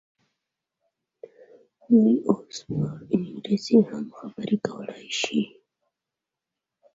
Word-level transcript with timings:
دوی 1.87 2.15
اوس 2.27 2.55
پر 2.67 2.89
انګلیسي 3.13 3.77
هم 3.89 4.05
خبرې 4.17 4.57
کولای 4.67 5.07
شي. 5.21 5.41